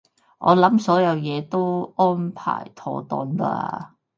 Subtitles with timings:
[0.39, 3.89] 我諗所有嘢都安排妥當喇